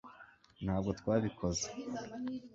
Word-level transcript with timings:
ntabwo 0.63 0.89
twabikoze 0.99 1.67